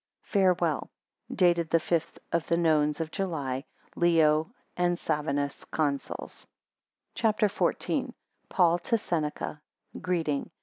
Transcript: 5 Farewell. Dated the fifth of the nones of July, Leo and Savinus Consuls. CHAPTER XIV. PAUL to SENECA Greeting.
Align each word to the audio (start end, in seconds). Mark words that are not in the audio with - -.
5 0.23 0.29
Farewell. 0.31 0.89
Dated 1.31 1.69
the 1.69 1.79
fifth 1.79 2.17
of 2.31 2.47
the 2.47 2.57
nones 2.57 2.99
of 2.99 3.11
July, 3.11 3.65
Leo 3.95 4.51
and 4.75 4.97
Savinus 4.97 5.63
Consuls. 5.69 6.47
CHAPTER 7.13 7.47
XIV. 7.47 8.11
PAUL 8.49 8.79
to 8.79 8.97
SENECA 8.97 9.61
Greeting. 10.01 10.49